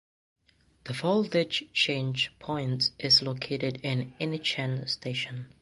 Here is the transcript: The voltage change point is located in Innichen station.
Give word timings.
The 0.85 0.93
voltage 0.93 1.65
change 1.73 2.31
point 2.39 2.89
is 2.97 3.21
located 3.21 3.81
in 3.83 4.15
Innichen 4.19 4.89
station. 4.89 5.49